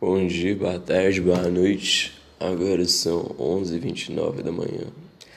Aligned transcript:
Bom 0.00 0.28
dia, 0.28 0.54
boa 0.54 0.78
tarde, 0.78 1.20
boa 1.20 1.48
noite. 1.48 2.16
Agora 2.38 2.84
são 2.84 3.34
11h29 3.36 4.42
da 4.42 4.52
manhã. 4.52 4.86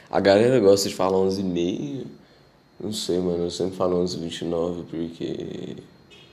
A 0.07 0.19
galera 0.19 0.59
gosta 0.59 0.87
de 0.87 0.93
falar 0.93 1.17
11h30. 1.17 2.05
Não 2.79 2.93
sei, 2.93 3.17
mano. 3.17 3.45
Eu 3.45 3.49
sempre 3.49 3.75
falo 3.75 4.03
11h29 4.03 4.83
porque. 4.87 5.77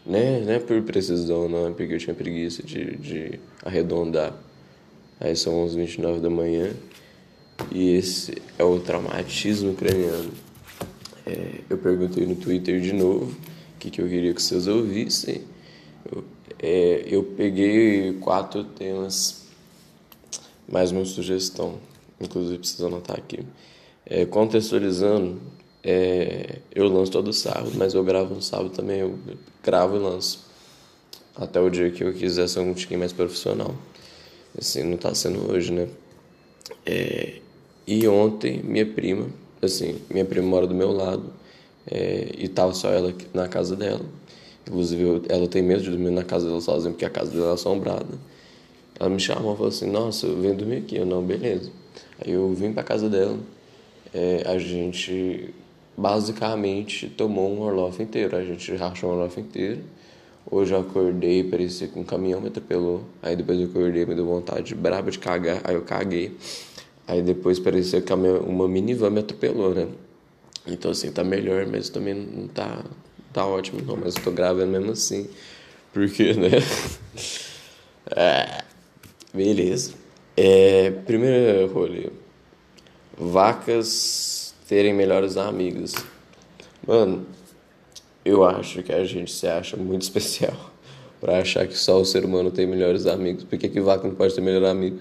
Né? 0.05 0.41
Não 0.41 0.53
é 0.53 0.59
por 0.59 0.83
precisão, 0.83 1.49
não. 1.49 1.69
É 1.69 1.71
porque 1.71 1.95
eu 1.95 1.99
tinha 1.99 2.15
preguiça 2.15 2.63
de, 2.63 2.97
de 2.99 3.41
arredondar. 3.65 4.37
Aí 5.19 5.35
são 5.35 5.67
11h29 5.67 6.21
da 6.21 6.29
manhã. 6.29 6.71
E 7.73 7.95
esse 7.95 8.43
é 8.59 8.63
o 8.63 8.79
traumatismo 8.79 9.73
craniano. 9.73 10.33
É, 11.25 11.61
eu 11.71 11.79
perguntei 11.79 12.27
no 12.27 12.35
Twitter 12.35 12.79
de 12.79 12.93
novo 12.93 13.33
o 13.33 13.79
que, 13.79 13.91
que 13.91 14.03
eu 14.03 14.07
queria 14.07 14.35
que 14.35 14.43
vocês 14.43 14.67
ouvissem. 14.67 15.41
Eu, 16.05 16.25
é, 16.59 17.05
eu 17.07 17.23
peguei 17.23 18.15
quatro 18.15 18.65
temas, 18.65 19.47
mais 20.69 20.91
uma 20.91 21.05
sugestão, 21.05 21.79
inclusive 22.21 22.59
preciso 22.59 22.87
anotar 22.87 23.17
aqui. 23.17 23.41
É, 24.05 24.25
contextualizando, 24.25 25.41
é, 25.83 26.59
eu 26.75 26.89
lanço 26.89 27.13
todo 27.13 27.33
sábado, 27.33 27.73
mas 27.77 27.95
eu 27.95 28.03
gravo 28.05 28.35
no 28.35 28.43
sábado 28.43 28.71
também, 28.71 29.01
eu 29.01 29.19
gravo 29.63 29.97
e 29.97 29.99
lanço. 29.99 30.47
Até 31.37 31.61
o 31.61 31.71
dia 31.71 31.91
que 31.91 32.03
eu 32.03 32.13
quiser 32.13 32.49
ser 32.49 32.61
um 32.61 32.75
tiquinho 32.75 32.99
mais 33.01 33.13
profissional. 33.13 33.75
Assim, 34.59 34.83
não 34.83 34.95
está 34.95 35.15
sendo 35.15 35.51
hoje, 35.51 35.73
né? 35.73 35.89
É, 36.85 37.41
e 37.87 38.09
ontem, 38.09 38.61
minha 38.63 38.85
prima, 38.85 39.29
assim, 39.63 40.01
minha 40.11 40.25
prima 40.25 40.47
mora 40.47 40.67
do 40.67 40.75
meu 40.75 40.91
lado, 40.91 41.33
é, 41.91 42.31
e 42.37 42.49
tava 42.49 42.75
só 42.75 42.91
ela 42.91 43.15
na 43.33 43.49
casa 43.49 43.77
dela. 43.77 44.05
Inclusive, 44.67 45.23
ela 45.29 45.49
tem 45.49 45.63
medo 45.63 45.83
de 45.83 45.91
dormir 45.91 46.11
na 46.11 46.25
casa 46.25 46.47
dela 46.47 46.61
sozinha, 46.61 46.93
porque 46.93 47.05
a 47.05 47.11
casa 47.11 47.31
dela 47.31 47.51
é 47.51 47.55
assombrada. 47.55 48.07
Ela 48.99 49.09
me 49.09 49.21
chamou 49.21 49.55
e 49.55 49.57
falou 49.57 49.69
assim: 49.69 49.91
Nossa, 49.91 50.27
eu 50.27 50.41
venho 50.41 50.55
dormir 50.55 50.79
aqui. 50.79 50.97
Eu, 50.97 51.07
não, 51.07 51.23
beleza. 51.23 51.71
Aí 52.21 52.33
eu 52.33 52.53
vim 52.53 52.73
pra 52.73 52.83
casa 52.83 53.09
dela. 53.09 53.39
É, 54.13 54.43
a 54.47 54.59
gente 54.59 55.55
basicamente 55.97 57.09
tomou 57.09 57.51
um 57.51 57.61
Orloff 57.61 58.03
inteiro. 58.03 58.37
A 58.37 58.45
gente 58.45 58.75
rachou 58.75 59.11
um 59.11 59.15
Orloff 59.15 59.41
inteiro. 59.41 59.81
Hoje 60.51 60.73
eu 60.73 60.81
acordei, 60.81 61.45
parecia 61.45 61.87
que 61.89 61.99
um 61.99 62.05
caminhão 62.05 62.41
me 62.41 62.49
atropelou. 62.49 63.03
Aí 63.23 63.37
depois 63.37 63.61
eu 63.61 63.67
acordei, 63.67 64.07
me 64.07 64.15
deu 64.15 64.25
vontade 64.25 64.75
braba 64.75 65.11
de 65.11 65.19
cagar. 65.19 65.61
Aí 65.65 65.75
eu 65.75 65.83
caguei. 65.83 66.37
Aí 67.07 67.23
depois 67.23 67.59
parecia 67.59 68.01
que 68.01 68.13
uma 68.13 68.67
minivan 68.67 69.11
me 69.11 69.21
atropelou, 69.21 69.75
né? 69.75 69.89
Então 70.67 70.91
assim, 70.91 71.11
tá 71.11 71.23
melhor, 71.23 71.67
mas 71.67 71.89
também 71.89 72.15
não 72.15 72.49
tá 72.49 72.83
tá 73.33 73.47
ótimo, 73.47 73.81
não, 73.83 73.97
mas 73.97 74.17
eu 74.17 74.23
tô 74.23 74.31
gravando 74.31 74.73
mesmo 74.73 74.93
assim. 74.93 75.29
Porque, 75.93 76.35
né? 76.35 76.51
é, 78.15 78.65
beleza. 79.33 79.95
É, 80.37 80.91
primeiro 80.91 81.73
rolê. 81.73 82.11
Vacas 83.17 84.55
terem 84.69 84.95
melhores 84.95 85.37
amigos. 85.37 85.95
Mano, 86.87 87.27
eu 88.25 88.45
acho 88.45 88.83
que 88.83 88.93
a 88.93 89.05
gente 89.05 89.33
se 89.33 89.47
acha 89.47 89.77
muito 89.77 90.03
especial 90.03 90.73
para 91.21 91.39
achar 91.39 91.67
que 91.67 91.77
só 91.77 92.01
o 92.01 92.05
ser 92.05 92.25
humano 92.25 92.51
tem 92.51 92.67
melhores 92.67 93.07
amigos. 93.07 93.45
Por 93.45 93.59
que, 93.59 93.69
que 93.69 93.81
vaca 93.81 94.07
não 94.07 94.15
pode 94.15 94.35
ter 94.35 94.41
melhor 94.41 94.65
amigo? 94.69 95.01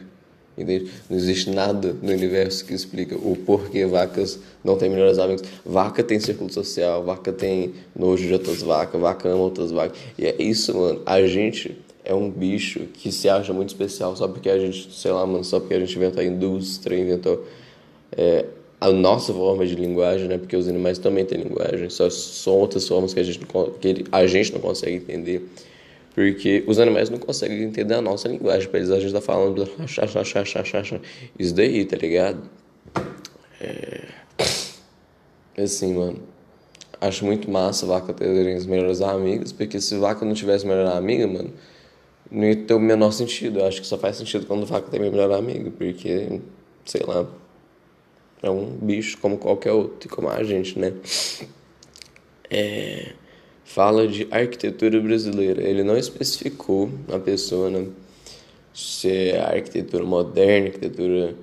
Não 0.58 1.16
existe 1.16 1.52
nada 1.52 1.96
no 2.02 2.12
universo 2.12 2.66
que 2.66 2.74
explica 2.74 3.16
o 3.16 3.36
porquê 3.36 3.86
vacas 3.86 4.40
não 4.64 4.76
têm 4.76 4.90
melhores 4.90 5.20
amigos. 5.20 5.44
Vaca 5.64 6.04
tem 6.04 6.20
círculo 6.20 6.52
social, 6.52 7.04
vaca 7.04 7.32
tem 7.32 7.74
nojo 7.96 8.26
de 8.26 8.34
outras 8.34 8.62
vacas, 8.64 9.00
vaca 9.00 9.30
ama 9.30 9.44
outras 9.44 9.72
vacas. 9.72 10.00
E 10.18 10.26
é 10.26 10.36
isso, 10.40 10.76
mano. 10.76 11.02
A 11.06 11.22
gente 11.28 11.78
é 12.04 12.14
um 12.14 12.30
bicho 12.32 12.80
que 12.94 13.12
se 13.12 13.30
acha 13.30 13.54
muito 13.54 13.70
especial 13.70 14.16
só 14.16 14.28
porque 14.28 14.50
a 14.50 14.58
gente, 14.58 14.92
sei 14.92 15.12
lá, 15.12 15.26
mano, 15.28 15.44
só 15.44 15.60
porque 15.60 15.76
a 15.76 15.80
gente 15.80 15.96
inventou 15.96 16.22
a 16.22 16.26
indústria, 16.26 16.98
inventou 16.98 17.46
é, 18.14 18.46
a 18.80 18.90
nossa 18.92 19.34
forma 19.34 19.66
de 19.66 19.76
linguagem, 19.76 20.28
né? 20.28 20.38
Porque 20.38 20.56
os 20.56 20.68
animais 20.68 20.98
também 20.98 21.26
têm 21.26 21.40
linguagem, 21.40 21.90
só 21.90 22.10
são 22.10 22.54
outras 22.54 22.88
formas 22.88 23.14
que 23.14 23.20
a 23.20 23.24
gente 23.24 23.40
que 23.80 24.06
a 24.12 24.26
gente 24.26 24.54
não 24.54 24.60
consegue 24.60 24.96
entender. 24.96 25.48
Porque 26.18 26.64
os 26.66 26.80
animais 26.80 27.12
não 27.12 27.20
conseguem 27.20 27.62
entender 27.62 27.94
a 27.94 28.02
nossa 28.02 28.28
linguagem. 28.28 28.68
Pra 28.68 28.80
eles 28.80 28.90
a 28.90 29.00
gente 29.00 29.14
tá 29.14 29.22
falando 29.22 29.70
isso 31.38 31.54
daí, 31.54 31.86
tá 31.86 31.96
ligado? 31.96 32.42
É... 33.62 34.02
Assim, 35.56 35.94
mano. 35.94 36.20
Acho 37.00 37.24
muito 37.24 37.52
massa 37.52 37.86
vaca 37.86 38.12
terem 38.14 38.56
os 38.56 38.66
melhores 38.66 39.00
amigos, 39.00 39.52
porque 39.52 39.80
se 39.80 39.96
vaca 40.00 40.26
não 40.26 40.34
tivesse 40.34 40.66
melhor 40.66 40.88
amiga, 40.98 41.28
mano, 41.28 41.54
não 42.32 42.46
ia 42.46 42.56
ter 42.56 42.74
o 42.74 42.80
menor 42.80 43.12
sentido. 43.12 43.60
Eu 43.60 43.68
acho 43.68 43.80
que 43.80 43.86
só 43.86 43.96
faz 43.96 44.18
sentido 44.18 44.48
quando 44.48 44.66
vaca 44.66 44.90
tem 44.90 45.00
melhor 45.00 45.32
amigo, 45.32 45.70
porque, 45.70 46.42
sei 46.84 47.04
lá, 47.06 47.28
é 48.42 48.50
um 48.50 48.72
bicho 48.72 49.20
como 49.20 49.38
qualquer 49.38 49.72
outro, 49.72 50.10
como 50.10 50.30
a 50.30 50.44
gente, 50.44 50.80
né? 50.80 50.94
É 52.50 53.14
fala 53.68 54.08
de 54.08 54.26
arquitetura 54.32 55.00
brasileira. 55.02 55.62
Ele 55.62 55.84
não 55.84 55.98
especificou 55.98 56.90
a 57.12 57.20
pessoa 57.20 57.70
né, 57.70 57.86
se 58.74 59.10
é 59.10 59.42
arquitetura 59.42 60.06
moderna, 60.06 60.68
arquitetura 60.68 61.36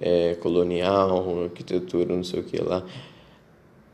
é, 0.00 0.34
colonial, 0.34 1.44
arquitetura 1.44 2.16
não 2.16 2.24
sei 2.24 2.40
o 2.40 2.42
que 2.42 2.60
lá. 2.60 2.84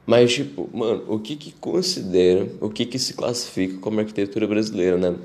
Mas, 0.06 0.32
tipo, 0.32 0.68
mano, 0.72 1.04
o 1.08 1.18
que 1.18 1.36
que 1.36 1.52
considera, 1.52 2.48
o 2.60 2.70
que 2.70 2.86
que 2.86 2.98
se 2.98 3.12
classifica 3.12 3.78
como 3.78 4.00
arquitetura 4.00 4.46
brasileira, 4.46 4.96
né? 4.96 5.16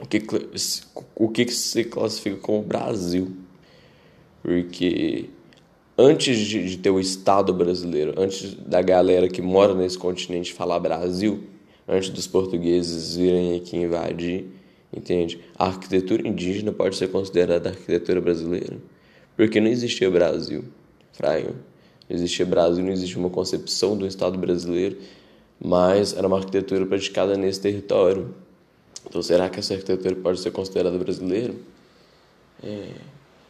O 0.00 0.06
que, 0.06 0.22
o 1.14 1.28
que 1.28 1.44
que 1.44 1.54
se 1.54 1.84
classifica 1.84 2.36
como 2.36 2.62
Brasil? 2.62 3.34
Porque 4.42 5.30
antes 5.96 6.36
de, 6.36 6.68
de 6.68 6.78
ter 6.78 6.90
o 6.90 7.00
Estado 7.00 7.54
brasileiro, 7.54 8.12
antes 8.20 8.54
da 8.54 8.82
galera 8.82 9.28
que 9.28 9.40
mora 9.40 9.72
nesse 9.72 9.96
continente 9.96 10.52
falar 10.52 10.78
Brasil, 10.80 11.55
antes 11.88 12.10
dos 12.10 12.26
portugueses 12.26 13.16
virem 13.16 13.56
aqui 13.56 13.76
invadir, 13.76 14.46
entende? 14.92 15.40
A 15.56 15.66
arquitetura 15.66 16.26
indígena 16.26 16.72
pode 16.72 16.96
ser 16.96 17.08
considerada 17.08 17.70
arquitetura 17.70 18.20
brasileira, 18.20 18.76
porque 19.36 19.60
não 19.60 19.68
existia 19.68 20.10
Brasil, 20.10 20.64
fraga. 21.12 21.54
Não 22.08 22.16
existia 22.16 22.46
Brasil, 22.46 22.84
não 22.84 22.92
existia 22.92 23.18
uma 23.18 23.30
concepção 23.30 23.96
do 23.96 24.06
Estado 24.06 24.38
brasileiro, 24.38 24.96
mas 25.60 26.16
era 26.16 26.26
uma 26.26 26.38
arquitetura 26.38 26.86
praticada 26.86 27.36
nesse 27.36 27.60
território. 27.60 28.34
Então, 29.08 29.22
será 29.22 29.48
que 29.48 29.58
essa 29.58 29.74
arquitetura 29.74 30.14
pode 30.16 30.40
ser 30.40 30.50
considerada 30.50 30.96
brasileira? 30.98 31.54
É. 32.62 32.90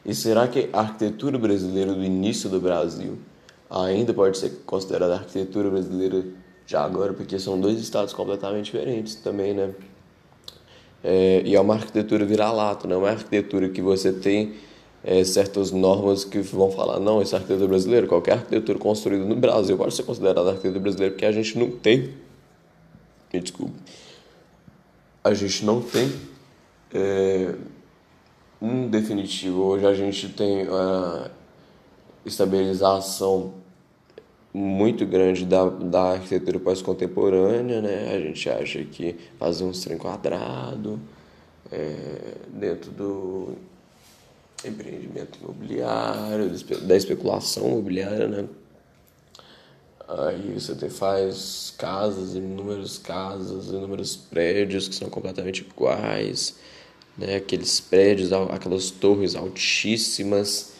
E 0.04 0.14
será 0.14 0.46
que 0.46 0.68
a 0.72 0.80
arquitetura 0.80 1.38
brasileira 1.38 1.92
do 1.92 2.02
início 2.02 2.48
do 2.48 2.60
Brasil 2.60 3.18
ainda 3.68 4.14
pode 4.14 4.38
ser 4.38 4.50
considerada 4.64 5.14
arquitetura 5.14 5.68
brasileira 5.68 6.24
já 6.66 6.84
agora, 6.84 7.14
porque 7.14 7.38
são 7.38 7.60
dois 7.60 7.78
estados 7.78 8.12
completamente 8.12 8.66
diferentes 8.66 9.14
também, 9.14 9.54
né? 9.54 9.72
É, 11.02 11.42
e 11.44 11.54
é 11.54 11.60
uma 11.60 11.74
arquitetura 11.74 12.24
vira-lata, 12.24 12.88
não 12.88 12.96
é 12.96 12.98
uma 12.98 13.10
arquitetura 13.10 13.68
que 13.68 13.80
você 13.80 14.12
tem 14.12 14.54
é, 15.04 15.22
certas 15.22 15.70
normas 15.70 16.24
que 16.24 16.40
vão 16.40 16.72
falar, 16.72 16.98
não, 16.98 17.22
isso 17.22 17.36
é 17.36 17.38
arquitetura 17.38 17.68
brasileira. 17.68 18.06
Qualquer 18.08 18.32
arquitetura 18.32 18.76
construída 18.76 19.24
no 19.24 19.36
Brasil 19.36 19.76
pode 19.76 19.94
ser 19.94 20.02
considerada 20.02 20.50
arquitetura 20.50 20.80
brasileira, 20.80 21.12
porque 21.12 21.26
a 21.26 21.30
gente 21.30 21.56
não 21.56 21.70
tem. 21.70 22.12
Me 23.32 23.40
desculpe. 23.40 23.74
A 25.22 25.32
gente 25.32 25.64
não 25.64 25.80
tem 25.80 26.12
é, 26.92 27.54
um 28.60 28.88
definitivo. 28.88 29.62
Hoje 29.62 29.86
a 29.86 29.94
gente 29.94 30.28
tem 30.30 30.62
a 30.62 31.30
estabilização 32.24 33.54
muito 34.56 35.04
grande 35.04 35.44
da, 35.44 35.68
da 35.68 36.12
arquitetura 36.12 36.58
pós-contemporânea, 36.58 37.82
né? 37.82 38.14
A 38.14 38.18
gente 38.18 38.48
acha 38.48 38.82
que 38.84 39.14
fazer 39.38 39.64
um 39.64 39.72
trem 39.72 39.98
quadrado 39.98 40.98
é, 41.70 42.36
dentro 42.48 42.90
do 42.90 43.54
empreendimento 44.64 45.38
imobiliário, 45.42 46.50
da 46.86 46.96
especulação 46.96 47.68
imobiliária, 47.68 48.26
né? 48.28 48.46
Aí 50.08 50.58
você 50.58 50.88
faz 50.88 51.74
casas, 51.76 52.34
inúmeras 52.34 52.96
casas, 52.96 53.66
inúmeros 53.66 54.16
prédios 54.16 54.88
que 54.88 54.94
são 54.94 55.10
completamente 55.10 55.60
iguais, 55.60 56.56
né? 57.18 57.36
Aqueles 57.36 57.78
prédios, 57.78 58.32
aquelas 58.32 58.90
torres 58.90 59.34
altíssimas, 59.34 60.72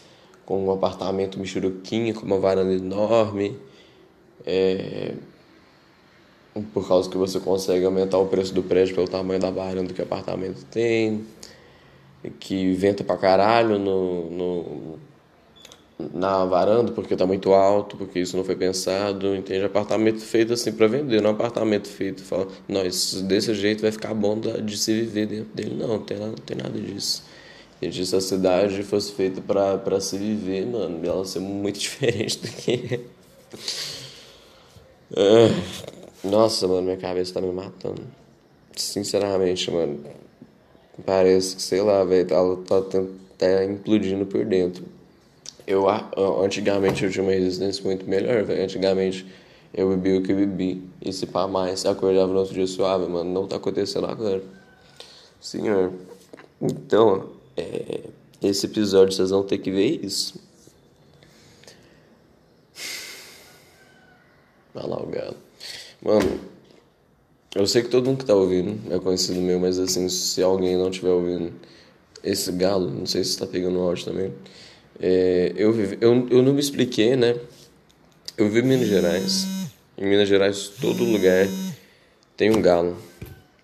com 0.47 0.65
um 0.65 0.71
apartamento 0.71 1.39
michuruquinho, 1.39 2.15
com 2.15 2.25
uma 2.25 2.39
varanda 2.39 2.73
enorme, 2.73 3.66
é, 4.45 5.13
por 6.73 6.87
causa 6.87 7.09
que 7.09 7.17
você 7.17 7.39
consegue 7.39 7.85
aumentar 7.85 8.17
o 8.17 8.27
preço 8.27 8.53
do 8.53 8.63
prédio 8.63 8.95
pelo 8.95 9.07
tamanho 9.07 9.39
da 9.39 9.51
varanda 9.51 9.93
que 9.93 10.01
o 10.01 10.03
apartamento 10.03 10.63
tem, 10.65 11.25
que 12.39 12.73
venta 12.73 13.03
pra 13.03 13.17
caralho 13.17 13.77
no, 13.77 14.29
no, 14.29 14.99
na 16.13 16.45
varanda 16.45 16.91
porque 16.91 17.15
tá 17.15 17.25
muito 17.25 17.53
alto, 17.53 17.97
porque 17.97 18.19
isso 18.19 18.35
não 18.37 18.43
foi 18.43 18.55
pensado, 18.55 19.35
entende? 19.35 19.65
Apartamento 19.65 20.19
feito 20.19 20.53
assim 20.53 20.71
para 20.71 20.87
vender, 20.87 21.21
não 21.21 21.31
apartamento 21.31 21.87
feito, 21.87 22.23
fala, 22.23 22.47
não, 22.67 22.81
desse 22.83 23.53
jeito 23.53 23.81
vai 23.81 23.91
ficar 23.91 24.13
bom 24.13 24.39
de 24.39 24.77
se 24.77 24.93
viver 24.93 25.27
dentro 25.27 25.53
dele. 25.53 25.75
Não, 25.75 25.87
não 25.87 25.99
tem 25.99 26.17
nada, 26.17 26.31
não 26.31 26.37
tem 26.37 26.57
nada 26.57 26.79
disso. 26.79 27.23
Se 27.79 28.15
a 28.15 28.21
cidade 28.21 28.81
fosse 28.81 29.11
feita 29.11 29.39
para 29.39 30.01
se 30.01 30.17
viver, 30.17 30.65
mano, 30.65 30.99
ela 31.05 31.23
ser 31.25 31.39
muito 31.39 31.77
diferente 31.79 32.39
do 32.39 32.47
que 32.47 32.71
é. 32.95 32.99
Nossa, 36.23 36.67
mano, 36.67 36.83
minha 36.83 36.97
cabeça 36.97 37.33
tá 37.33 37.41
me 37.41 37.51
matando. 37.51 38.01
Sinceramente, 38.75 39.71
mano. 39.71 39.99
Parece 41.05 41.55
que, 41.55 41.61
sei 41.61 41.81
lá, 41.81 42.03
velho, 42.03 42.27
tá, 42.27 42.81
tá, 42.81 43.03
tá 43.37 43.65
implodindo 43.65 44.25
por 44.25 44.45
dentro. 44.45 44.83
Eu, 45.65 45.85
antigamente 46.41 47.03
eu 47.03 47.11
tinha 47.11 47.23
uma 47.23 47.31
resistência 47.31 47.83
muito 47.83 48.09
melhor, 48.09 48.43
velho. 48.43 48.63
Antigamente 48.63 49.25
eu 49.73 49.89
bebi 49.89 50.17
o 50.17 50.23
que 50.23 50.33
bebi. 50.33 50.81
E 51.01 51.13
se 51.13 51.25
pá 51.25 51.47
mais, 51.47 51.85
acordava 51.85 52.31
no 52.31 52.39
outro 52.39 52.53
dia 52.53 52.65
suave, 52.65 53.07
mano. 53.07 53.31
Não 53.31 53.47
tá 53.47 53.57
acontecendo 53.57 54.07
agora. 54.07 54.41
Senhor. 55.39 55.93
Então, 56.61 57.29
é, 57.55 58.01
esse 58.41 58.65
episódio 58.65 59.13
vocês 59.13 59.29
vão 59.29 59.43
ter 59.43 59.59
que 59.59 59.69
ver 59.69 60.03
isso. 60.03 60.46
Vai 64.77 64.87
lá 64.87 65.01
o 65.01 65.07
galo. 65.07 65.35
Mano, 66.03 66.39
eu 67.55 67.65
sei 67.65 67.81
que 67.81 67.89
todo 67.89 68.05
mundo 68.05 68.19
que 68.19 68.25
tá 68.25 68.35
ouvindo 68.35 68.93
é 68.93 68.99
conhecido 68.99 69.39
meu, 69.41 69.59
mas 69.59 69.79
assim, 69.79 70.07
se 70.07 70.43
alguém 70.43 70.77
não 70.77 70.91
estiver 70.91 71.09
ouvindo 71.09 71.51
esse 72.23 72.51
galo, 72.51 72.87
não 72.87 73.07
sei 73.07 73.23
se 73.23 73.39
tá 73.39 73.47
pegando 73.47 73.79
o 73.79 73.81
áudio 73.81 74.05
também. 74.05 74.31
É, 74.99 75.51
eu, 75.55 75.75
eu, 75.99 76.27
eu 76.29 76.43
não 76.43 76.53
me 76.53 76.59
expliquei, 76.59 77.15
né? 77.15 77.35
Eu 78.37 78.49
vivo 78.49 78.67
em 78.67 78.69
Minas 78.69 78.87
Gerais. 78.87 79.47
Em 79.97 80.05
Minas 80.05 80.29
Gerais, 80.29 80.71
todo 80.79 81.03
lugar 81.03 81.47
tem 82.35 82.55
um 82.55 82.61
galo. 82.61 82.97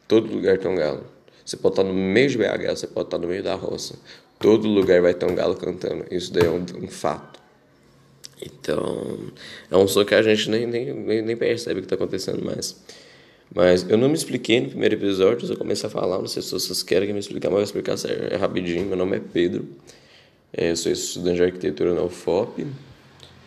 Todo 0.07 0.33
lugar 0.33 0.57
tem 0.57 0.71
um 0.71 0.75
galo. 0.75 1.06
Você 1.45 1.57
pode 1.57 1.74
estar 1.74 1.83
no 1.83 1.94
meio 1.94 2.27
de 2.27 2.39
BH, 2.39 2.69
você 2.75 2.88
pode 2.88 3.06
estar 3.07 3.19
no 3.19 3.27
meio 3.27 3.44
da 3.44 3.54
roça. 3.54 4.00
Todo 4.39 4.68
lugar 4.68 5.00
vai 5.00 5.13
ter 5.13 5.30
um 5.30 5.36
galo 5.36 5.56
cantando. 5.56 6.06
Isso 6.10 6.33
daí 6.33 6.48
é 6.48 6.50
um, 6.50 6.65
um 6.81 6.88
fato. 6.88 7.39
Então, 8.45 9.18
é 9.72 9.78
um 9.78 9.88
som 9.88 10.04
que 10.04 10.13
a 10.13 10.22
gente 10.22 10.50
nem, 10.50 10.66
nem, 10.66 11.22
nem 11.22 11.38
percebe 11.38 11.80
o 11.80 11.84
que 11.84 11.86
está 11.86 11.95
acontecendo 11.95 12.44
mais. 12.44 12.75
Mas 13.54 13.86
eu 13.88 13.98
não 13.98 14.10
me 14.10 14.16
expliquei 14.16 14.60
no 14.62 14.69
primeiro 14.69 14.95
episódio, 14.95 15.50
eu 15.50 15.57
comecei 15.57 15.88
a 15.88 15.90
falar, 15.90 16.18
não 16.18 16.28
sei 16.28 16.42
se 16.42 16.51
vocês 16.51 16.81
querem 16.81 17.07
que 17.07 17.13
me 17.13 17.19
explicar, 17.19 17.50
mas 17.50 17.60
eu 17.60 17.74
vou 17.74 17.81
explicar 17.81 17.95
é 18.31 18.36
rapidinho. 18.36 18.86
Meu 18.86 18.98
nome 18.98 19.18
é 19.18 19.19
Pedro. 19.19 19.68
É, 20.51 20.72
eu 20.72 20.75
sou 20.75 20.92
estudante 20.92 21.38
de 21.38 21.44
arquitetura 21.44 21.94
na 21.94 22.01
UFOP. 22.04 22.66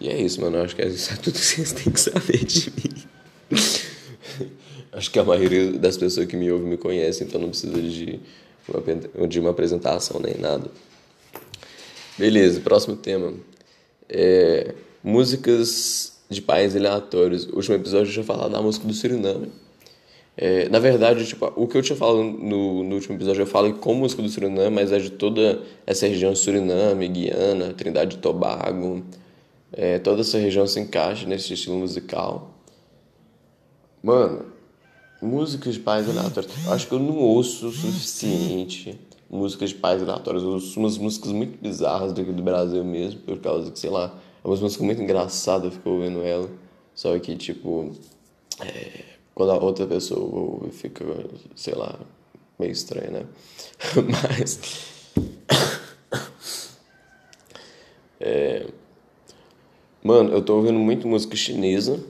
E 0.00 0.08
é 0.08 0.20
isso, 0.20 0.40
mano. 0.40 0.58
Acho 0.58 0.76
que 0.76 0.82
é 0.82 0.87
tudo 0.87 1.32
que 1.32 1.44
vocês 1.44 1.72
têm 1.72 1.92
que 1.92 2.00
saber 2.00 2.44
de 2.44 2.70
mim. 2.70 3.04
acho 4.92 5.10
que 5.10 5.19
a 5.19 5.25
maioria 5.25 5.72
das 5.72 5.96
pessoas 5.96 6.26
que 6.26 6.37
me 6.37 6.50
ouvem 6.50 6.69
me 6.69 6.76
conhecem, 6.76 7.26
então 7.26 7.40
não 7.40 7.49
precisa 7.49 7.81
de 7.82 8.20
uma, 8.69 9.26
de 9.26 9.40
uma 9.40 9.50
apresentação 9.50 10.20
nem 10.20 10.37
nada. 10.37 10.70
Beleza, 12.16 12.60
próximo 12.60 12.96
tema. 12.96 13.34
É, 14.08 14.72
músicas 15.06 16.19
de 16.29 16.43
países 16.43 16.76
aleatórios. 16.76 17.47
O 17.47 17.56
último 17.56 17.76
episódio 17.76 18.08
eu 18.08 18.12
tinha 18.12 18.25
falado 18.25 18.50
da 18.50 18.61
música 18.61 18.85
do 18.88 18.93
Suriname. 18.93 19.53
É, 20.37 20.69
na 20.69 20.81
verdade, 20.81 21.25
tipo, 21.25 21.50
o 21.55 21.69
que 21.69 21.79
eu 21.79 21.82
tinha 21.82 21.97
falado 21.97 22.25
no, 22.25 22.82
no 22.82 22.94
último 22.97 23.14
episódio, 23.14 23.43
eu 23.43 23.47
falo 23.47 23.73
com 23.75 23.94
música 23.94 24.20
do 24.20 24.29
Suriname, 24.29 24.75
mas 24.75 24.91
é 24.91 24.99
de 24.99 25.11
toda 25.11 25.62
essa 25.87 26.08
região 26.08 26.35
Suriname, 26.35 27.06
Guiana, 27.06 27.73
Trindade 27.73 28.17
e 28.17 28.19
Tobago. 28.19 29.05
É, 29.73 30.00
toda 30.00 30.23
essa 30.23 30.38
região 30.38 30.67
se 30.67 30.81
encaixa 30.81 31.25
nesse 31.25 31.55
estilo 31.55 31.76
musical. 31.76 32.50
Mano, 34.02 34.47
músicas 35.23 35.75
de 35.75 35.81
pais 35.81 36.11
aleatórios. 36.11 36.52
Eu 36.67 36.73
acho 36.73 36.88
que 36.88 36.93
eu 36.93 36.99
não 36.99 37.17
ouço 37.19 37.69
o 37.69 37.73
suficiente 37.73 38.99
músicas 39.31 39.70
de 39.70 39.76
pais 39.76 40.02
aleatórios. 40.02 40.43
Eu 40.43 40.50
ouço 40.50 40.79
umas 40.79 40.99
músicas 40.99 41.31
muito 41.32 41.61
bizarras 41.61 42.12
daqui 42.12 42.32
do 42.32 42.43
Brasil 42.43 42.85
mesmo, 42.85 43.20
por 43.20 43.38
causa 43.38 43.70
que, 43.70 43.79
sei 43.79 43.91
lá, 43.91 44.12
é 44.46 44.56
uma 44.56 44.62
música 44.62 44.84
muito 44.84 45.02
engraçada, 45.02 45.66
eu 45.66 45.70
fico 45.70 45.90
ouvindo 45.90 46.22
ela. 46.22 46.48
Só 46.94 47.19
que, 47.19 47.37
tipo. 47.37 47.93
É 48.60 49.16
quando 49.37 49.50
a 49.50 49.62
outra 49.62 49.87
pessoa 49.87 50.34
ouve, 50.34 50.70
fica, 50.70 51.04
sei 51.54 51.75
lá, 51.75 52.00
meio 52.58 52.72
estranho, 52.72 53.10
né? 53.10 53.26
Mas. 54.32 54.58
é... 58.19 58.66
Mano, 60.02 60.32
eu 60.32 60.40
tô 60.40 60.56
ouvindo 60.56 60.78
muito 60.78 61.06
música 61.06 61.37
chinesa. 61.37 62.02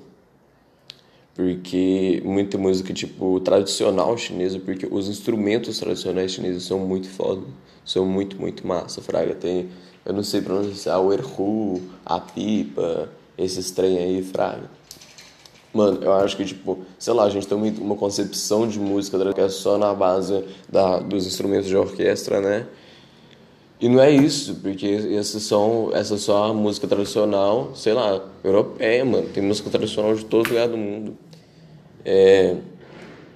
Porque 1.34 2.22
muita 2.24 2.56
música, 2.56 2.94
tipo, 2.94 3.40
tradicional 3.40 4.16
chinesa, 4.16 4.60
porque 4.60 4.86
os 4.88 5.08
instrumentos 5.08 5.80
tradicionais 5.80 6.30
chineses 6.30 6.62
são 6.62 6.78
muito 6.78 7.08
foda. 7.08 7.42
São 7.84 8.06
muito, 8.06 8.40
muito 8.40 8.64
massa. 8.64 9.02
Fraga 9.02 9.34
tem, 9.34 9.68
eu 10.06 10.14
não 10.14 10.22
sei 10.22 10.40
pronunciar, 10.40 11.00
o 11.00 11.12
erhu, 11.12 11.82
a 12.04 12.20
pipa, 12.20 13.08
esses 13.36 13.70
trem 13.72 13.98
aí, 13.98 14.22
fraga. 14.22 14.70
Mano, 15.74 16.02
eu 16.02 16.12
acho 16.14 16.36
que, 16.36 16.44
tipo, 16.44 16.78
sei 16.98 17.12
lá, 17.12 17.24
a 17.24 17.28
gente 17.28 17.46
tem 17.46 17.58
uma 17.58 17.96
concepção 17.96 18.66
de 18.66 18.78
música 18.78 19.18
que 19.34 19.40
é 19.40 19.48
só 19.48 19.76
na 19.76 19.92
base 19.92 20.44
da, 20.68 21.00
dos 21.00 21.26
instrumentos 21.26 21.68
de 21.68 21.76
orquestra, 21.76 22.40
né? 22.40 22.66
E 23.78 23.88
não 23.88 24.00
é 24.00 24.10
isso, 24.10 24.54
porque 24.62 24.86
esses 24.86 25.42
são, 25.42 25.90
essa 25.92 26.14
é 26.14 26.18
só 26.18 26.44
a 26.44 26.54
música 26.54 26.86
tradicional, 26.86 27.72
sei 27.74 27.92
lá, 27.92 28.24
europeia, 28.42 29.04
mano. 29.04 29.28
Tem 29.28 29.42
música 29.42 29.68
tradicional 29.68 30.14
de 30.14 30.24
todo 30.24 30.48
lugar 30.48 30.68
do 30.68 30.78
mundo. 30.78 31.14
É, 32.02 32.56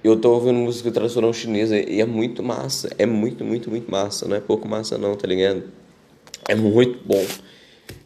eu 0.03 0.19
tô 0.19 0.31
ouvindo 0.33 0.57
música 0.57 0.89
tradicional 0.89 1.31
chinesa 1.31 1.77
e 1.77 2.01
é 2.01 2.05
muito 2.05 2.41
massa. 2.41 2.89
É 2.97 3.05
muito, 3.05 3.45
muito, 3.45 3.69
muito 3.69 3.91
massa. 3.91 4.27
Não 4.27 4.35
é 4.35 4.39
pouco 4.39 4.67
massa, 4.67 4.97
não, 4.97 5.15
tá 5.15 5.27
ligado? 5.27 5.63
É 6.47 6.55
muito 6.55 6.99
bom. 7.05 7.25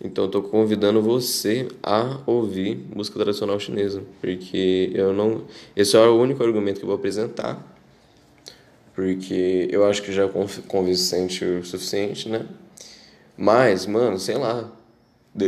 Então 0.03 0.29
eu 0.31 0.41
convidando 0.43 1.01
você 1.01 1.67
a 1.81 2.19
ouvir 2.25 2.77
música 2.93 3.19
tradicional 3.19 3.59
chinesa, 3.59 4.03
porque 4.19 4.91
eu 4.93 5.13
não, 5.13 5.43
esse 5.75 5.95
é 5.95 5.99
o 5.99 6.19
único 6.19 6.43
argumento 6.43 6.79
que 6.79 6.83
eu 6.83 6.87
vou 6.87 6.95
apresentar. 6.95 7.73
Porque 8.93 9.67
eu 9.71 9.85
acho 9.85 10.01
que 10.01 10.11
já 10.11 10.23
é 10.23 10.29
convincente 10.67 11.43
o 11.43 11.65
suficiente, 11.65 12.29
né? 12.29 12.45
Mas, 13.37 13.85
mano, 13.85 14.17
sei 14.17 14.37
lá, 14.37 14.71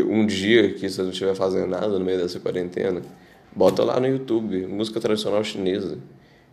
um 0.06 0.26
dia 0.26 0.74
que 0.74 0.90
você 0.90 1.02
não 1.02 1.12
estiver 1.12 1.34
fazendo 1.34 1.68
nada 1.68 1.88
no 1.88 2.04
meio 2.04 2.18
dessa 2.18 2.40
quarentena, 2.40 3.02
bota 3.56 3.84
lá 3.84 4.00
no 4.00 4.08
YouTube, 4.08 4.68
música 4.68 5.00
tradicional 5.00 5.44
chinesa. 5.44 5.98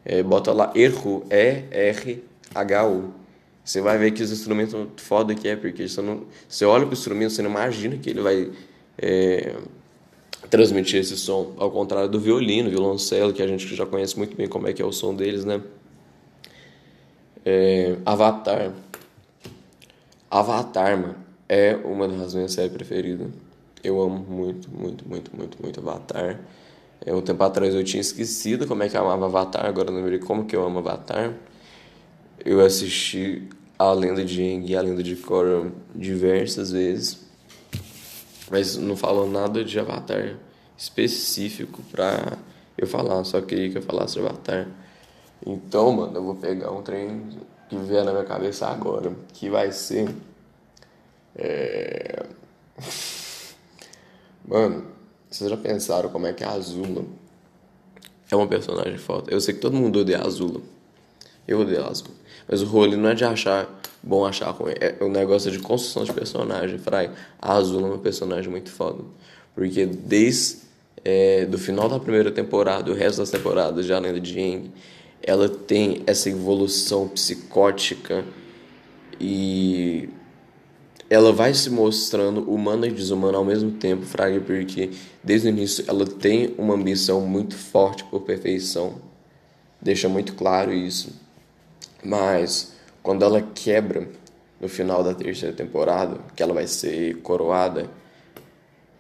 É, 0.05 0.23
bota 0.23 0.53
lá 0.53 0.73
Erhu, 0.75 1.25
E-R-H-U. 1.31 3.24
Você 3.64 3.81
vai 3.81 3.96
ver 3.96 4.11
que 4.11 4.22
os 4.22 4.31
instrumentos 4.31 4.76
foda 4.99 5.35
que 5.35 5.49
é, 5.49 5.56
porque 5.56 5.88
você, 5.88 6.02
não, 6.02 6.25
você 6.47 6.66
olha 6.66 6.85
para 6.85 6.90
o 6.90 6.92
instrumento, 6.92 7.33
você 7.33 7.40
não 7.40 7.50
imagina 7.50 7.97
que 7.97 8.11
ele 8.11 8.21
vai 8.21 8.50
é, 8.99 9.56
transmitir 10.50 11.00
esse 11.00 11.16
som. 11.16 11.54
Ao 11.56 11.71
contrário 11.71 12.09
do 12.09 12.21
violino, 12.21 12.68
violoncelo, 12.68 13.33
que 13.33 13.42
a 13.42 13.47
gente 13.47 13.75
já 13.75 13.87
conhece 13.87 14.18
muito 14.18 14.37
bem 14.37 14.47
como 14.47 14.68
é 14.68 14.73
que 14.75 14.83
é 14.83 14.85
o 14.85 14.92
som 14.92 15.14
deles, 15.14 15.47
né? 15.47 15.62
É, 17.42 17.97
Avatar. 18.04 18.73
Avatar, 20.30 20.99
mano, 20.99 21.16
é 21.49 21.75
uma 21.76 22.06
das 22.06 22.35
minhas 22.35 22.52
séries 22.52 22.73
preferidas. 22.73 23.28
Eu 23.83 24.00
amo 24.02 24.18
muito, 24.18 24.71
muito, 24.71 25.09
muito, 25.09 25.35
muito, 25.35 25.62
muito 25.62 25.80
Avatar. 25.80 26.38
É, 27.04 27.14
um 27.14 27.23
tempo 27.23 27.42
atrás 27.42 27.75
eu 27.75 27.85
tinha 27.85 28.00
esquecido 28.00 28.66
como 28.66 28.83
é 28.83 28.88
que 28.90 28.97
eu 28.97 29.00
amava 29.00 29.26
Avatar, 29.26 29.64
agora 29.66 29.90
eu 29.90 29.94
lembrei 29.94 30.18
como 30.18 30.44
que 30.44 30.54
eu 30.54 30.64
amo 30.64 30.80
Avatar. 30.80 31.35
Eu 32.38 32.61
assisti 32.61 33.49
A 33.79 33.93
Lenda 33.93 34.25
de 34.25 34.43
Aang 34.43 34.71
e 34.71 34.76
A 34.76 34.81
Lenda 34.81 35.03
de 35.03 35.17
Korra 35.17 35.71
diversas 35.95 36.73
vezes, 36.73 37.19
mas 38.50 38.76
não 38.76 38.97
falou 38.97 39.29
nada 39.29 39.64
de 39.64 39.79
Avatar 39.79 40.37
específico 40.76 41.83
pra 41.91 42.38
eu 42.76 42.87
falar, 42.87 43.23
só 43.25 43.41
queria 43.41 43.71
que 43.71 43.79
eu 43.79 43.83
falasse 43.83 44.19
Avatar. 44.19 44.69
Então, 45.47 45.93
mano, 45.93 46.17
eu 46.17 46.23
vou 46.23 46.35
pegar 46.35 46.71
um 46.71 46.83
trem 46.83 47.29
que 47.69 47.76
vier 47.76 48.05
na 48.05 48.12
minha 48.12 48.25
cabeça 48.25 48.67
agora, 48.67 49.14
que 49.33 49.49
vai 49.50 49.71
ser. 49.73 50.09
É... 51.37 52.25
Mano, 54.47 54.85
vocês 55.31 55.49
já 55.49 55.57
pensaram 55.57 56.11
como 56.11 56.26
é 56.26 56.33
que 56.33 56.45
a 56.45 56.50
Azula 56.50 57.05
é 58.31 58.37
uma 58.37 58.47
personagem 58.47 58.99
foda? 58.99 59.33
Eu 59.33 59.41
sei 59.41 59.55
que 59.55 59.61
todo 59.61 59.75
mundo 59.75 60.00
odeia 60.00 60.19
a 60.19 60.26
Azula. 60.26 60.61
Eu 61.47 61.61
odeio 61.61 61.85
Azula. 61.85 62.11
Mas 62.49 62.63
o 62.63 62.67
rolê 62.67 62.97
não 62.97 63.09
é 63.09 63.15
de 63.15 63.25
achar 63.25 63.69
bom 64.03 64.25
achar 64.25 64.51
ruim. 64.51 64.75
É 64.81 64.97
o 65.01 65.07
um 65.07 65.11
negócio 65.11 65.51
de 65.51 65.59
construção 65.59 66.05
de 66.05 66.13
personagem. 66.13 66.79
Frai, 66.79 67.11
a 67.41 67.55
Azul 67.55 67.81
é 67.81 67.85
uma 67.91 67.99
personagem 67.99 68.51
muito 68.51 68.71
foda. 68.71 69.03
Porque 69.55 69.87
desde 69.87 70.59
é, 71.05 71.45
do 71.45 71.59
final 71.59 71.89
da 71.89 71.99
primeira 71.99 72.31
temporada, 72.31 72.91
o 72.91 72.95
resto 72.95 73.19
das 73.19 73.31
temporadas 73.31 73.85
de 73.85 73.93
A 73.93 73.99
Lenda 73.99 74.21
de 74.21 74.39
Aang, 74.39 74.71
ela 75.23 75.49
tem 75.49 76.03
essa 76.07 76.29
evolução 76.29 77.09
psicótica 77.09 78.25
e 79.21 80.09
ela 81.09 81.33
vai 81.33 81.53
se 81.55 81.71
mostrando 81.71 82.43
humana 82.51 82.87
e 82.87 82.91
desumana 82.91 83.39
ao 83.39 83.45
mesmo 83.45 83.73
tempo, 83.73 84.05
Fraga, 84.05 84.41
porque 84.41 84.91
desde 85.23 85.49
o 85.49 85.51
início 85.51 85.85
ela 85.87 86.07
tem 86.07 86.55
uma 86.59 86.75
ambição 86.75 87.21
muito 87.21 87.57
forte 87.57 88.03
por 88.05 88.23
perfeição, 88.23 88.97
deixa 89.81 90.09
muito 90.09 90.35
claro 90.35 90.73
isso. 90.73 91.24
Mas 92.04 92.73
quando 93.02 93.25
ela 93.25 93.40
quebra 93.40 94.08
no 94.61 94.68
final 94.68 95.02
da 95.02 95.14
terceira 95.14 95.54
temporada, 95.54 96.18
que 96.37 96.42
ela 96.42 96.54
vai 96.54 96.66
ser 96.66 97.16
coroada, 97.23 97.88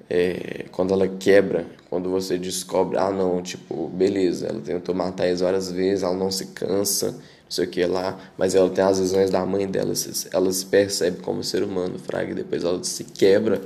é, 0.08 0.66
quando 0.70 0.92
ela 0.92 1.08
quebra, 1.08 1.66
quando 1.88 2.10
você 2.10 2.38
descobre, 2.38 2.98
ah 2.98 3.10
não, 3.10 3.42
tipo, 3.42 3.88
beleza, 3.88 4.46
ela 4.48 4.60
tentou 4.60 4.94
matar 4.94 5.26
eles 5.26 5.40
várias 5.40 5.70
vezes, 5.70 6.02
ela 6.02 6.14
não 6.14 6.30
se 6.30 6.46
cansa, 6.48 7.12
não 7.12 7.50
sei 7.50 7.64
o 7.64 7.68
que 7.68 7.84
lá, 7.86 8.18
mas 8.36 8.54
ela 8.54 8.68
tem 8.68 8.84
as 8.84 8.98
visões 8.98 9.30
da 9.30 9.44
mãe 9.46 9.66
dela, 9.66 9.92
ela 10.32 10.52
se 10.52 10.66
percebe 10.66 11.20
como 11.22 11.42
ser 11.42 11.62
humano, 11.62 11.98
fraga, 11.98 12.32
e 12.32 12.34
depois 12.34 12.64
ela 12.64 12.82
se 12.84 13.04
quebra, 13.04 13.62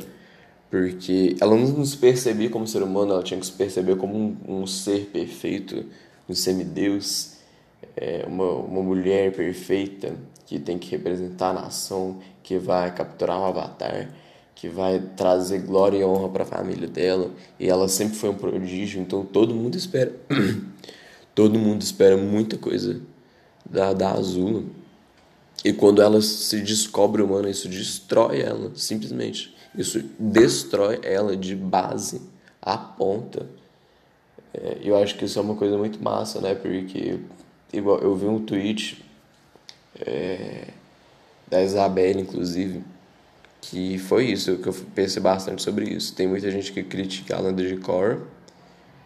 porque 0.71 1.37
ela 1.41 1.57
não 1.57 1.85
se 1.85 1.97
percebia 1.97 2.51
como 2.51 2.67
ser 2.67 2.83
humano, 2.83 3.13
ela 3.13 3.23
tinha 3.23 3.41
que 3.41 3.47
se 3.47 3.53
perceber 3.53 3.97
como 3.97 4.15
um, 4.17 4.37
um 4.47 4.67
ser 4.67 5.07
perfeito, 5.07 5.85
um 6.29 6.35
semideus, 6.35 7.38
é, 8.01 8.25
uma, 8.27 8.51
uma 8.53 8.83
mulher 8.83 9.33
perfeita 9.33 10.15
que 10.47 10.59
tem 10.59 10.79
que 10.79 10.91
representar 10.91 11.51
a 11.51 11.55
nação, 11.55 12.19
que 12.43 12.59
vai 12.59 12.95
capturar 12.95 13.41
um 13.41 13.45
avatar 13.45 14.09
que 14.59 14.69
vai 14.69 14.99
trazer 15.17 15.61
glória 15.61 15.99
e 15.99 16.05
honra 16.05 16.29
para 16.31 16.43
a 16.43 16.47
família 16.47 16.89
dela, 16.89 17.31
e 17.61 17.69
ela 17.69 17.87
sempre 17.87 18.17
foi 18.17 18.31
um 18.31 18.35
prodígio, 18.35 19.01
então 19.01 19.25
todo 19.25 19.55
mundo 19.55 19.77
espera 19.77 20.13
todo 21.33 21.57
mundo 21.61 21.83
espera 21.83 22.17
muita 22.17 22.59
coisa 22.59 23.01
da 23.65 23.93
da 23.93 24.11
Azul. 24.11 24.65
E 25.65 25.73
quando 25.73 26.03
ela 26.03 26.21
se 26.21 26.61
descobre 26.61 27.23
humana, 27.23 27.49
isso 27.49 27.69
destrói 27.69 28.41
ela, 28.41 28.73
simplesmente. 28.75 29.55
Isso 29.77 30.03
destrói 30.19 30.99
ela 31.05 31.37
de 31.37 31.55
base 31.55 32.21
a 32.61 32.77
ponta. 32.77 33.47
É, 34.53 34.79
eu 34.83 34.97
acho 34.97 35.17
que 35.17 35.25
isso 35.25 35.39
é 35.39 35.43
uma 35.43 35.55
coisa 35.55 35.79
muito 35.79 36.03
massa, 36.03 36.41
né? 36.41 36.57
Porque 36.57 37.21
igual 37.73 37.99
eu 37.99 38.15
vi 38.17 38.27
um 38.27 38.41
tweet 38.45 39.05
é, 40.01 40.69
da 41.49 41.63
Isabela, 41.63 42.21
inclusive, 42.21 42.83
que 43.61 43.99
foi 43.99 44.27
isso 44.27 44.57
que 44.59 44.69
eu 44.69 44.75
pensei 44.95 45.21
bastante 45.21 45.63
sobre 45.63 45.87
isso. 45.89 46.15
Tem 46.15 46.27
muita 46.27 46.51
gente 46.51 46.73
que 46.73 46.83
critica 46.83 47.37
a 47.37 47.41
lenda 47.41 47.63
de 47.63 47.77
Korra. 47.77 48.19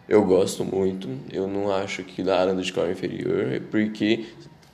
Eu 0.07 0.23
gosto 0.25 0.63
muito. 0.63 1.09
Eu 1.31 1.47
não 1.47 1.71
acho 1.71 2.03
que 2.03 2.21
a 2.29 2.43
lenda 2.43 2.61
de 2.61 2.71
Korra 2.71 2.87
é 2.87 2.91
inferior, 2.91 3.61
porque 3.71 4.25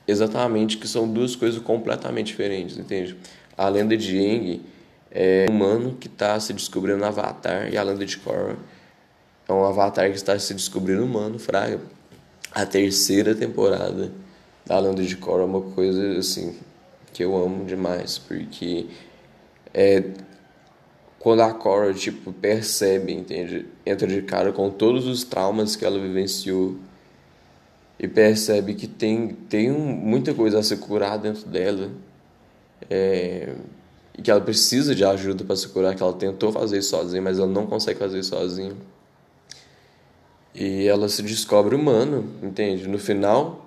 exatamente 0.06 0.76
que 0.76 0.88
são 0.88 1.08
duas 1.08 1.36
coisas 1.36 1.62
completamente 1.62 2.28
diferentes, 2.28 2.76
entende? 2.76 3.16
A 3.56 3.68
lenda 3.68 3.96
de 3.96 4.18
Aang 4.18 4.60
é 5.10 5.46
um 5.48 5.54
humano 5.54 5.96
que 5.98 6.06
está 6.06 6.38
se 6.40 6.52
descobrindo 6.52 6.98
no 6.98 7.04
Avatar 7.04 7.72
e 7.72 7.76
a 7.76 7.82
lenda 7.82 8.04
de 8.04 8.16
Korra 8.16 8.56
é 9.48 9.52
um 9.52 9.64
Avatar 9.64 10.08
que 10.10 10.16
está 10.16 10.38
se 10.38 10.54
descobrindo 10.54 11.04
humano, 11.04 11.38
fraga. 11.38 11.80
A 12.52 12.66
terceira 12.66 13.34
temporada 13.34 14.10
da 14.66 14.78
lenda 14.78 15.02
de 15.02 15.16
Korra 15.16 15.42
é 15.42 15.44
uma 15.44 15.60
coisa 15.60 16.18
assim 16.18 16.56
que 17.12 17.22
eu 17.24 17.36
amo 17.36 17.64
demais, 17.64 18.18
porque 18.18 18.86
é, 19.72 20.02
quando 21.18 21.42
a 21.42 21.52
Cora 21.52 21.94
tipo 21.94 22.32
percebe, 22.32 23.12
entende, 23.12 23.66
entra 23.86 24.06
de 24.06 24.22
cara 24.22 24.52
com 24.52 24.70
todos 24.70 25.06
os 25.06 25.22
traumas 25.22 25.76
que 25.76 25.84
ela 25.84 25.98
vivenciou 25.98 26.76
e 27.98 28.08
percebe 28.08 28.74
que 28.74 28.86
tem 28.88 29.28
tem 29.48 29.70
muita 29.70 30.34
coisa 30.34 30.58
a 30.58 30.62
se 30.62 30.76
curar 30.76 31.18
dentro 31.18 31.46
dela 31.46 31.90
é, 32.88 33.54
e 34.16 34.22
que 34.22 34.30
ela 34.30 34.40
precisa 34.40 34.94
de 34.94 35.04
ajuda 35.04 35.44
para 35.44 35.56
se 35.56 35.68
curar, 35.68 35.94
que 35.94 36.02
ela 36.02 36.12
tentou 36.12 36.52
fazer 36.52 36.82
sozinha, 36.82 37.22
mas 37.22 37.38
ela 37.38 37.46
não 37.46 37.66
consegue 37.66 37.98
fazer 37.98 38.22
sozinha. 38.22 38.74
E 40.54 40.86
ela 40.86 41.08
se 41.08 41.22
descobre 41.22 41.74
humana, 41.74 42.24
entende? 42.42 42.88
No 42.88 42.98
final 42.98 43.66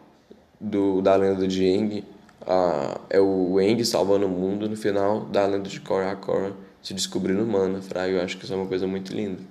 do, 0.60 1.02
da 1.02 1.16
lenda 1.16 1.48
de 1.48 2.04
a, 2.46 3.00
é 3.10 3.20
o 3.20 3.60
Eng 3.60 3.84
salvando 3.86 4.26
o 4.26 4.30
mundo 4.30 4.70
no 4.70 4.76
final 4.76 5.22
da 5.22 5.46
lenda 5.46 5.70
de 5.70 5.80
Korra 5.80 6.12
a 6.12 6.16
Korra 6.16 6.54
se 6.82 6.94
descobrindo 6.94 7.42
humana, 7.44 7.82
Fraga. 7.82 8.14
Eu 8.14 8.22
acho 8.22 8.38
que 8.38 8.44
isso 8.44 8.54
é 8.54 8.58
uma 8.58 8.68
coisa 8.68 8.86
muito 8.86 9.14
linda. 9.14 9.42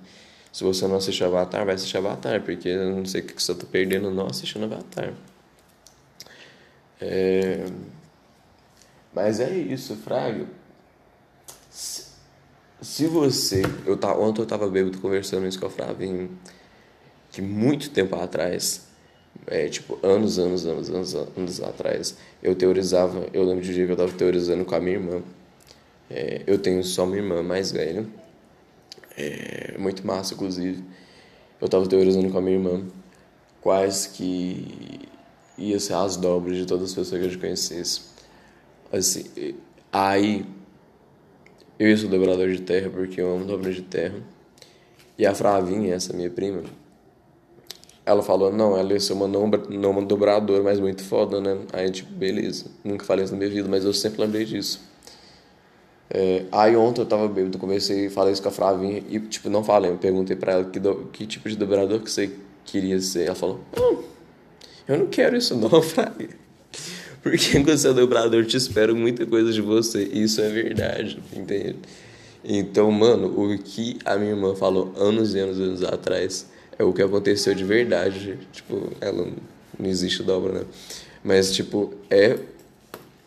Se 0.51 0.63
você 0.63 0.87
não 0.87 0.97
assistiu 0.97 1.25
Avatar, 1.25 1.65
vai 1.65 1.73
assistir 1.73 1.97
Avatar, 1.97 2.41
porque 2.43 2.69
eu 2.69 2.95
não 2.95 3.05
sei 3.05 3.21
o 3.21 3.25
que 3.25 3.41
você 3.41 3.51
está 3.51 3.65
perdendo 3.65 4.11
não 4.11 4.27
assistindo 4.27 4.65
Avatar. 4.65 5.13
É... 7.01 7.65
Mas 9.13 9.39
é 9.39 9.51
isso, 9.51 9.95
Fraga. 9.95 10.45
Se, 11.71 12.05
se 12.79 13.07
você. 13.07 13.63
Eu, 13.85 13.99
ontem 14.19 14.41
eu 14.41 14.43
estava 14.43 14.69
bêbado 14.69 14.99
conversando 14.99 15.47
isso 15.47 15.59
com 15.59 15.65
a 15.65 15.69
Flavinho, 15.71 16.29
que 17.33 17.41
muito 17.41 17.89
tempo 17.89 18.15
atrás 18.15 18.87
é, 19.47 19.67
tipo, 19.67 19.99
anos, 20.03 20.39
anos, 20.39 20.65
anos, 20.65 20.89
anos, 20.89 21.15
anos 21.15 21.61
atrás, 21.61 22.15
eu 22.41 22.55
teorizava, 22.55 23.27
eu 23.33 23.43
lembro 23.43 23.63
de 23.63 23.71
um 23.71 23.73
dia 23.73 23.85
que 23.85 23.91
eu 23.91 23.95
estava 23.95 24.11
teorizando 24.13 24.63
com 24.63 24.75
a 24.75 24.79
minha 24.79 24.95
irmã. 24.95 25.21
É, 26.09 26.43
eu 26.45 26.57
tenho 26.59 26.83
só 26.83 27.05
minha 27.05 27.17
irmã 27.17 27.41
mais 27.41 27.71
velha, 27.71 28.05
é, 29.17 29.75
muito 29.77 30.05
massa, 30.05 30.33
inclusive. 30.33 30.83
Eu 31.59 31.65
estava 31.65 31.87
teorizando 31.87 32.29
com 32.29 32.37
a 32.37 32.41
minha 32.41 32.55
irmã 32.57 32.85
quais 33.61 34.05
que 34.07 35.01
ia 35.57 35.79
ser 35.79 35.93
as 35.93 36.15
dobras 36.17 36.57
de 36.57 36.65
todas 36.65 36.89
as 36.89 36.95
pessoas 36.95 37.21
que 37.21 37.35
eu 37.35 37.39
conhecesse. 37.39 38.01
Assim, 38.91 39.55
aí 39.91 40.45
eu 41.79 41.97
sou 41.97 42.09
dobrador 42.09 42.51
de 42.51 42.61
terra 42.61 42.89
porque 42.89 43.19
eu 43.19 43.35
amo 43.35 43.45
dobra 43.45 43.73
de 43.73 43.81
terra. 43.81 44.21
E 45.17 45.25
a 45.25 45.33
Fravinha, 45.33 45.95
essa 45.95 46.13
minha 46.13 46.29
prima, 46.29 46.63
ela 48.05 48.21
falou, 48.21 48.51
não, 48.51 48.77
ela 48.77 48.93
ia 48.93 48.99
ser 48.99 49.13
uma 49.13 49.27
não, 49.27 49.49
não 49.69 49.91
uma 49.91 50.01
dobradora, 50.01 50.61
mas 50.61 50.79
muito 50.79 51.03
foda, 51.03 51.39
né? 51.39 51.57
Aí, 51.71 51.89
tipo, 51.89 52.11
beleza. 52.11 52.65
Nunca 52.83 53.05
falei 53.05 53.23
isso 53.23 53.33
na 53.33 53.39
minha 53.39 53.49
vida, 53.49 53.67
mas 53.69 53.85
eu 53.85 53.93
sempre 53.93 54.21
lembrei 54.21 54.43
disso. 54.43 54.81
É, 56.09 56.43
aí 56.51 56.75
ontem 56.75 57.01
eu 57.01 57.05
tava 57.05 57.27
bêbado, 57.27 57.57
comecei 57.57 58.07
a 58.07 58.11
falar 58.11 58.31
isso 58.31 58.41
com 58.41 58.49
a 58.49 58.51
Flavinha 58.51 59.01
e, 59.09 59.19
tipo, 59.21 59.49
não 59.49 59.63
falei. 59.63 59.89
Eu 59.89 59.97
perguntei 59.97 60.35
pra 60.35 60.53
ela 60.53 60.65
que, 60.65 60.79
do, 60.79 61.07
que 61.13 61.25
tipo 61.25 61.49
de 61.49 61.55
dobrador 61.55 62.01
que 62.01 62.11
você 62.11 62.31
queria 62.65 62.99
ser. 62.99 63.27
Ela 63.27 63.35
falou, 63.35 63.61
oh, 63.79 64.03
eu 64.87 64.99
não 64.99 65.07
quero 65.07 65.37
isso 65.37 65.55
não, 65.55 65.69
Fraga. 65.81 66.29
Porque 67.21 67.51
quando 67.63 67.77
você 67.77 67.87
é 67.87 67.93
dobrador, 67.93 68.45
te 68.45 68.57
espero 68.57 68.93
muita 68.95 69.25
coisa 69.25 69.53
de 69.53 69.61
você. 69.61 70.09
E 70.11 70.23
isso 70.23 70.41
é 70.41 70.49
verdade, 70.49 71.23
entende? 71.33 71.77
Então, 72.43 72.91
mano, 72.91 73.27
o 73.27 73.57
que 73.57 73.97
a 74.03 74.17
minha 74.17 74.31
irmã 74.31 74.53
falou 74.53 74.91
anos 74.97 75.33
e 75.33 75.39
anos, 75.39 75.57
anos 75.57 75.83
atrás 75.83 76.51
é 76.77 76.83
o 76.83 76.93
que 76.93 77.01
aconteceu 77.01 77.53
de 77.53 77.63
verdade. 77.63 78.37
Tipo, 78.51 78.91
ela 78.99 79.27
não 79.77 79.89
existe 79.89 80.23
dobra, 80.23 80.53
né? 80.53 80.65
Mas, 81.23 81.53
tipo, 81.53 81.93
é. 82.09 82.37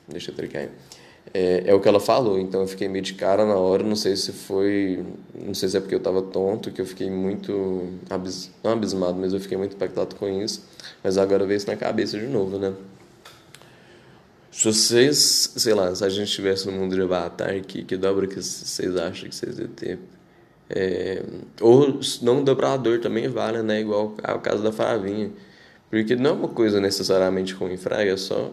Deixa 0.08 0.30
eu 0.30 0.34
tricar 0.34 0.62
aí. 0.62 0.70
É, 1.34 1.64
é 1.66 1.74
o 1.74 1.80
que 1.80 1.88
ela 1.88 2.00
falou, 2.00 2.38
então 2.38 2.62
eu 2.62 2.68
fiquei 2.68 2.88
meio 2.88 3.04
de 3.04 3.14
cara 3.14 3.44
na 3.44 3.56
hora. 3.56 3.82
Não 3.82 3.96
sei 3.96 4.16
se 4.16 4.32
foi. 4.32 5.04
Não 5.34 5.54
sei 5.54 5.68
se 5.68 5.76
é 5.76 5.80
porque 5.80 5.94
eu 5.94 6.00
tava 6.00 6.22
tonto, 6.22 6.70
que 6.70 6.80
eu 6.80 6.86
fiquei 6.86 7.10
muito. 7.10 7.88
Abis, 8.08 8.50
não 8.62 8.72
abismado, 8.72 9.18
mas 9.18 9.32
eu 9.32 9.40
fiquei 9.40 9.58
muito 9.58 9.74
impactado 9.74 10.14
com 10.16 10.28
isso. 10.28 10.62
Mas 11.02 11.18
agora 11.18 11.44
veio 11.44 11.56
isso 11.56 11.66
na 11.66 11.76
cabeça 11.76 12.18
de 12.18 12.26
novo, 12.26 12.58
né? 12.58 12.72
Se 14.50 14.64
vocês, 14.64 15.52
sei 15.56 15.74
lá, 15.74 15.94
se 15.94 16.02
a 16.02 16.08
gente 16.08 16.28
estivesse 16.28 16.66
no 16.66 16.72
mundo 16.72 16.94
de 16.94 17.02
Avatar, 17.02 17.60
que, 17.62 17.84
que 17.84 17.96
dobra 17.96 18.26
que 18.26 18.40
vocês 18.40 18.96
acham 18.96 19.28
que 19.28 19.34
vocês 19.34 19.58
iam 19.58 19.68
ter? 19.68 19.98
É, 20.68 21.22
ou 21.60 22.00
não 22.22 22.42
dobrador 22.42 23.00
também 23.00 23.28
vale, 23.28 23.62
né? 23.62 23.80
Igual 23.80 24.14
o 24.16 24.40
caso 24.40 24.62
da 24.62 24.72
Favinha. 24.72 25.30
Porque 25.88 26.16
não 26.16 26.30
é 26.30 26.32
uma 26.32 26.48
coisa 26.48 26.80
necessariamente 26.80 27.54
ruim, 27.54 27.76
fraga, 27.76 28.12
é 28.12 28.16
só 28.16 28.50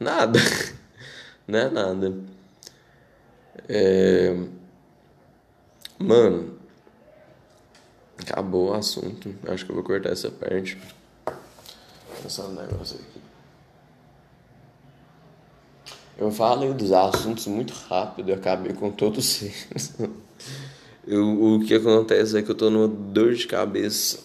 nada. 0.00 0.38
não 1.46 1.58
é 1.58 1.70
nada. 1.70 2.14
É... 3.68 4.34
Mano, 5.98 6.58
acabou 8.16 8.70
o 8.70 8.74
assunto. 8.74 9.34
Acho 9.46 9.64
que 9.64 9.70
eu 9.70 9.74
vou 9.74 9.84
cortar 9.84 10.10
essa 10.10 10.30
parte. 10.30 10.78
Pensar 12.22 12.44
um 12.44 12.54
negócio 12.54 12.96
aqui. 12.96 13.18
Eu 16.16 16.32
falei 16.32 16.72
dos 16.72 16.90
assuntos 16.90 17.46
muito 17.46 17.72
rápido 17.88 18.30
e 18.30 18.32
acabei 18.32 18.72
com 18.72 18.90
todos 18.90 19.42
eles. 19.42 19.94
Eu, 21.10 21.54
o 21.54 21.64
que 21.64 21.72
acontece 21.72 22.36
é 22.36 22.42
que 22.42 22.50
eu 22.50 22.54
tô 22.54 22.68
numa 22.68 22.86
dor 22.86 23.32
de 23.32 23.46
cabeça 23.46 24.18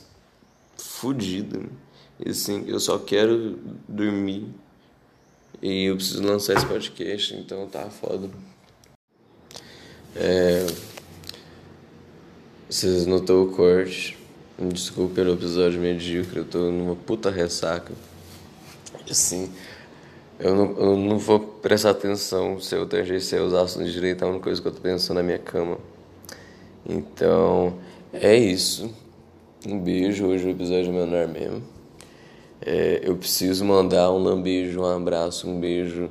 fodida. 0.77 1.61
E 2.19 2.29
assim, 2.29 2.65
eu 2.67 2.77
só 2.77 2.99
quero 2.99 3.57
dormir. 3.87 4.47
E 5.61 5.85
eu 5.85 5.95
preciso 5.95 6.21
lançar 6.21 6.55
esse 6.57 6.65
podcast, 6.65 7.33
então 7.35 7.65
tá 7.67 7.89
foda. 7.89 8.29
É... 10.13 10.67
Vocês 12.69 13.05
notou 13.05 13.45
o 13.45 13.51
corte. 13.51 14.17
Me 14.59 14.73
desculpe 14.73 15.15
pelo 15.15 15.35
episódio 15.35 15.79
medíocre, 15.79 16.39
eu 16.39 16.45
tô 16.45 16.69
numa 16.69 16.97
puta 16.97 17.31
ressaca. 17.31 17.93
Assim, 19.09 19.49
Eu 20.37 20.53
não, 20.53 20.77
eu 20.77 20.97
não 20.97 21.17
vou 21.17 21.39
prestar 21.39 21.91
atenção 21.91 22.59
se 22.59 22.75
eu 22.75 22.85
TGC 22.85 23.39
os 23.39 23.53
assuntos 23.53 23.93
direito, 23.93 24.23
é 24.23 24.27
a 24.27 24.29
única 24.29 24.43
coisa 24.43 24.61
que 24.61 24.67
eu 24.67 24.71
tô 24.73 24.81
pensando 24.81 25.17
na 25.17 25.23
minha 25.23 25.39
cama. 25.39 25.77
Então, 26.85 27.75
é 28.11 28.35
isso. 28.35 28.93
Um 29.65 29.79
beijo, 29.79 30.25
hoje 30.25 30.45
o 30.45 30.49
episódio 30.49 30.89
é 30.89 31.05
menor 31.05 31.27
mesmo. 31.27 31.63
É, 32.61 33.01
eu 33.03 33.15
preciso 33.15 33.63
mandar 33.65 34.11
um 34.11 34.17
lambejo, 34.17 34.81
um 34.81 34.85
abraço, 34.85 35.49
um 35.49 35.59
beijo 35.59 36.09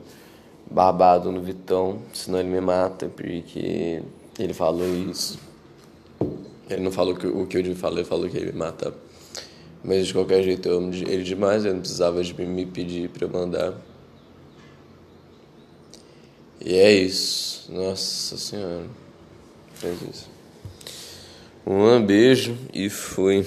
babado 0.70 1.30
no 1.30 1.40
Vitão, 1.40 2.00
senão 2.12 2.40
ele 2.40 2.48
me 2.48 2.60
mata, 2.60 3.08
porque 3.08 4.02
ele 4.38 4.54
falou 4.54 4.86
isso. 5.10 5.38
Ele 6.68 6.82
não 6.82 6.90
falou 6.90 7.14
que, 7.14 7.26
o 7.26 7.46
que 7.46 7.58
eu 7.58 7.76
falei, 7.76 7.98
ele 7.98 8.08
falou 8.08 8.28
que 8.28 8.36
ele 8.36 8.52
me 8.52 8.58
mata. 8.58 8.94
Mas 9.84 10.06
de 10.06 10.12
qualquer 10.12 10.42
jeito 10.42 10.68
eu 10.68 10.78
amo 10.78 10.94
ele 10.94 11.22
demais, 11.22 11.64
ele 11.64 11.74
não 11.74 11.80
precisava 11.80 12.22
de 12.22 12.32
me 12.34 12.64
pedir 12.64 13.10
pra 13.10 13.26
eu 13.26 13.30
mandar. 13.30 13.74
E 16.64 16.74
é 16.74 16.92
isso. 16.92 17.70
Nossa 17.72 18.36
Senhora. 18.36 18.86
Faz 19.74 20.00
isso. 20.02 20.31
Um 21.64 22.04
beijo 22.04 22.56
e 22.74 22.90
fui. 22.90 23.46